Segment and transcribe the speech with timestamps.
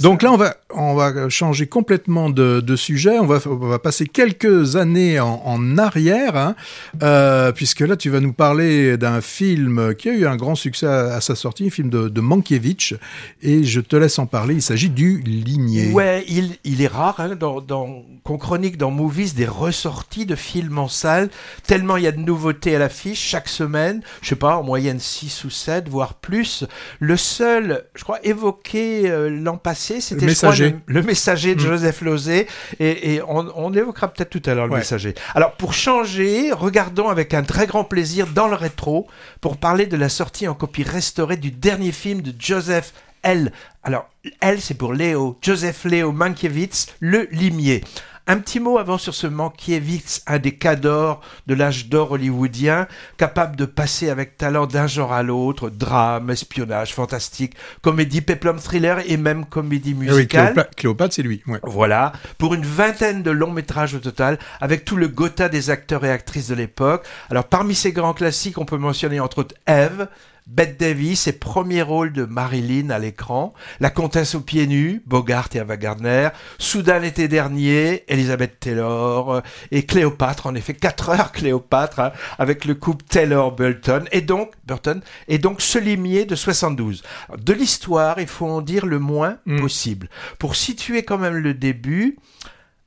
[0.00, 3.18] Donc là, on va, on va changer complètement de, de sujet.
[3.18, 6.54] On va, on va passer quelques années en, en arrière, hein,
[7.02, 10.86] euh, puisque là, tu vas nous parler d'un film qui a eu un grand succès
[10.86, 12.94] à, à sa sortie, un film de, de Mankiewicz,
[13.42, 14.54] et je te laisse en parler.
[14.54, 15.92] Il s'agit du Ligné.
[15.92, 20.36] Ouais, il, il est rare hein, dans, dans, qu'on chronique dans Movies des ressorties de
[20.36, 21.28] films en salle,
[21.66, 25.00] tellement il y a de nouveautés à l'affiche chaque semaine, je sais pas, en moyenne
[25.00, 26.64] 6 ou 7, voire plus.
[27.00, 30.64] Le seul, je crois, évoqué euh, l'an passé, c'était Le Messager.
[30.64, 31.66] je crois, le, le messager de Mm.
[31.66, 32.46] Joseph Lozé,
[32.80, 34.78] et, et on, on évoquera peut-être tout à l'heure le Ouais.
[34.78, 35.14] messager.
[35.34, 39.06] Alors pour changer, regardons avec un très grand plaisir dans le rétro
[39.40, 42.92] pour parler de la sortie en copie restaurée du dernier film de Joseph
[43.22, 43.52] L.
[43.82, 44.08] Alors
[44.40, 47.82] L c'est pour Léo, Joseph Léo Mankiewicz, le limier.
[48.28, 52.86] Un petit mot avant sur ce Mankiewicz, un des cadors de l'âge d'or hollywoodien,
[53.16, 59.00] capable de passer avec talent d'un genre à l'autre, drame, espionnage, fantastique, comédie, peplum thriller
[59.10, 60.54] et même comédie oui, musicale.
[60.54, 61.42] Cléopa- Cléopâtre, c'est lui.
[61.48, 61.58] Ouais.
[61.64, 66.04] Voilà, pour une vingtaine de longs métrages au total, avec tout le gotha des acteurs
[66.04, 67.04] et actrices de l'époque.
[67.28, 70.06] Alors parmi ces grands classiques, on peut mentionner entre autres Eve,
[70.46, 75.48] Bette Davis, ses premiers rôles de Marilyn à l'écran, La Comtesse aux pieds nus, Bogart
[75.54, 81.32] et Ava Gardner, Soudain l'été dernier, Elizabeth Taylor euh, et Cléopâtre, en effet, 4 heures
[81.32, 87.02] Cléopâtre, hein, avec le couple Taylor-Burton, et donc, Burton, et donc ce limier de 72.
[87.28, 89.60] Alors, de l'histoire, il faut en dire le moins Mm.
[89.60, 90.08] possible.
[90.38, 92.16] Pour situer quand même le début,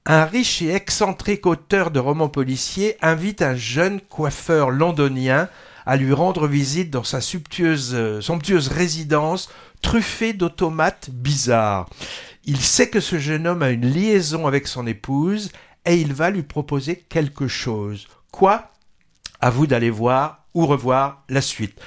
[0.06, 5.50] un riche et excentrique auteur de romans policiers invite un jeune coiffeur londonien
[5.86, 9.50] à lui rendre visite dans sa euh, somptueuse résidence
[9.82, 11.88] truffée d'automates bizarres.
[12.46, 15.52] Il sait que ce jeune homme a une liaison avec son épouse
[15.86, 18.08] et il va lui proposer quelque chose.
[18.32, 18.72] Quoi?
[19.42, 21.80] À vous d'aller voir ou revoir la suite.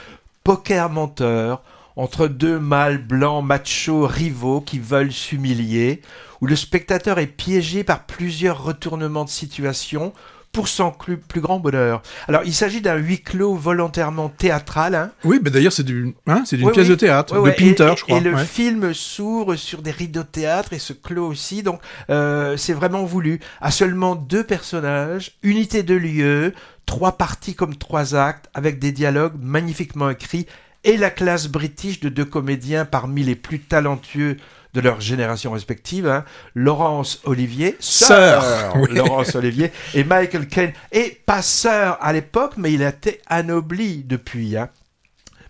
[0.45, 1.63] Poker menteur
[1.97, 6.01] entre deux mâles blancs machos rivaux qui veulent s'humilier,
[6.41, 10.13] où le spectateur est piégé par plusieurs retournements de situation
[10.53, 12.03] pour son plus grand bonheur.
[12.27, 16.43] Alors, il s'agit d'un huis clos volontairement théâtral, hein, Oui, mais d'ailleurs, c'est du, hein,
[16.47, 16.91] c'est d'une Oui, pièce oui.
[16.91, 18.19] de théâtre, Ouais, de Pinter, et, je crois.
[18.19, 18.45] Et le ouais.
[18.45, 21.81] film s'ouvre sur des rideaux de théâtre et se clôt aussi, donc
[22.11, 23.41] euh, c'est vraiment voulu.
[23.61, 26.53] À seulement deux personnages, unité de lieu,
[26.87, 30.47] trois parties comme trois actes, avec des dialogues magnifiquement écrits,
[30.85, 34.37] et la classe british de deux comédiens parmi les plus talentueux
[34.75, 36.25] de leur génération respective, hein,
[36.55, 38.95] Laurence Olivier, Sœur, oui.
[38.95, 44.05] Laurence Olivier, et Michael Caine, et pas sœur à l'époque, mais il a été anobli
[44.05, 44.57] depuis.
[44.57, 44.69] Hein.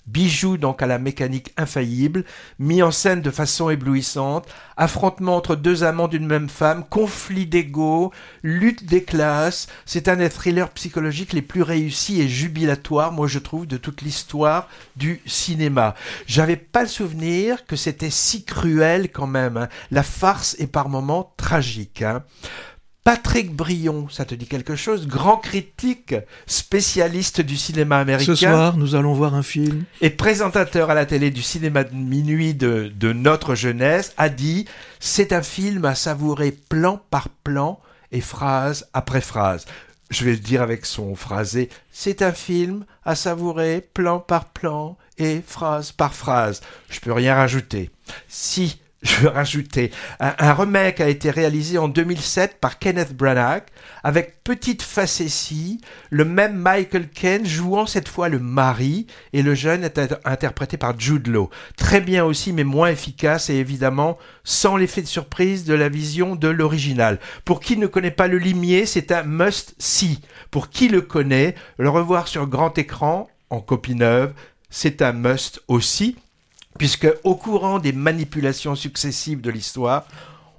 [0.09, 2.25] Bijou donc à la mécanique infaillible,
[2.59, 8.13] mis en scène de façon éblouissante, affrontement entre deux amants d'une même femme, conflit d'ego,
[8.43, 13.39] lutte des classes, c'est un des thrillers psychologiques les plus réussis et jubilatoires, moi je
[13.39, 15.95] trouve, de toute l'histoire du cinéma.
[16.27, 19.69] J'avais pas le souvenir que c'était si cruel quand même, hein.
[19.91, 22.03] la farce est par moments tragique.
[22.03, 22.25] hein.
[23.09, 25.07] Patrick Brion, ça te dit quelque chose?
[25.07, 26.15] Grand critique,
[26.47, 29.85] spécialiste du cinéma américain Ce soir, nous allons voir un film.
[30.03, 34.67] et présentateur à la télé du cinéma de minuit de, de notre jeunesse, a dit
[35.01, 37.81] C'est un film à savourer plan par plan
[38.13, 39.65] et phrase après phrase.
[40.11, 44.99] Je vais le dire avec son phrasé C'est un film à savourer plan par plan
[45.17, 46.61] et phrase par phrase.
[46.91, 47.91] Je peux rien rajouter.
[48.29, 48.83] Si.
[49.01, 53.63] Je veux rajouter, un, remake a été réalisé en 2007 par Kenneth Branagh
[54.03, 59.85] avec petite facétie, le même Michael Caine jouant cette fois le mari et le jeune
[59.85, 61.49] est inter- interprété par Jude Law.
[61.77, 66.35] Très bien aussi mais moins efficace et évidemment sans l'effet de surprise de la vision
[66.35, 67.21] de l'original.
[67.45, 70.19] Pour qui ne connaît pas le limier, c'est un must-see.
[70.51, 74.33] Pour qui le connaît, le revoir sur grand écran en copie neuve,
[74.71, 76.17] c'est un must aussi
[76.79, 80.07] puisque au courant des manipulations successives de l'histoire,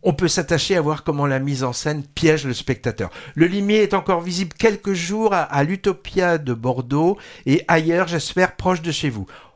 [0.04, 3.10] on peut s'attacher à voir comment la mise en scène piège le spectateur.
[3.36, 8.56] Le limier est encore visible quelques jours à, à l'Utopia de Bordeaux et ailleurs, j'espère,
[8.56, 9.28] proche de chez vous.